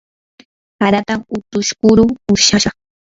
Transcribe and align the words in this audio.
haratam 0.81 1.19
utush 1.35 1.71
kuru 1.81 2.05
ushashqa. 2.33 2.71